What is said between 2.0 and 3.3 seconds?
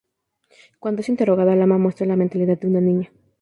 la mentalidad de una niña.